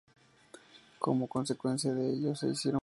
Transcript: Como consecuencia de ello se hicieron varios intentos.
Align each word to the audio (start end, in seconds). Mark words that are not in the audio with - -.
Como 0.97 1.27
consecuencia 1.29 1.93
de 1.93 2.09
ello 2.09 2.33
se 2.33 2.47
hicieron 2.47 2.49
varios 2.49 2.65
intentos. 2.65 2.79